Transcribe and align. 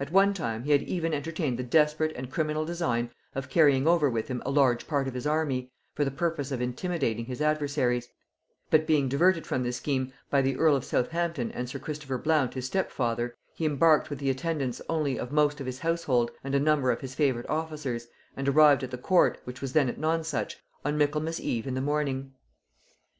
At 0.00 0.10
one 0.10 0.34
time 0.34 0.64
he 0.64 0.72
had 0.72 0.82
even 0.82 1.14
entertained 1.14 1.56
the 1.56 1.62
desperate 1.62 2.10
and 2.16 2.28
criminal 2.32 2.64
design 2.64 3.12
of 3.32 3.48
carrying 3.48 3.86
over 3.86 4.10
with 4.10 4.26
him 4.26 4.42
a 4.44 4.50
large 4.50 4.88
part 4.88 5.06
of 5.06 5.14
his 5.14 5.24
army, 5.24 5.70
for 5.94 6.04
the 6.04 6.10
purpose 6.10 6.50
of 6.50 6.60
intimidating 6.60 7.26
his 7.26 7.40
adversaries; 7.40 8.08
but 8.70 8.88
being 8.88 9.08
diverted 9.08 9.46
from 9.46 9.62
this 9.62 9.76
scheme 9.76 10.12
by 10.30 10.42
the 10.42 10.56
earl 10.56 10.74
of 10.74 10.84
Southampton 10.84 11.52
and 11.52 11.68
sir 11.70 11.78
Christopher 11.78 12.18
Blount 12.18 12.54
his 12.54 12.66
step 12.66 12.90
father, 12.90 13.36
he 13.54 13.64
embarked 13.64 14.10
with 14.10 14.18
the 14.18 14.30
attendance 14.30 14.82
only 14.88 15.16
of 15.16 15.30
most 15.30 15.60
of 15.60 15.66
his 15.66 15.78
household 15.78 16.32
and 16.42 16.56
a 16.56 16.58
number 16.58 16.90
of 16.90 17.00
his 17.00 17.14
favorite 17.14 17.48
officers, 17.48 18.08
and 18.36 18.48
arrived 18.48 18.82
at 18.82 18.90
the 18.90 18.98
court, 18.98 19.38
which 19.44 19.60
was 19.62 19.74
then 19.74 19.88
at 19.88 19.96
Nonsuch, 19.96 20.56
on 20.84 20.98
Michaelmas 20.98 21.38
eve 21.40 21.68
in 21.68 21.74
the 21.74 21.80
morning. 21.80 22.32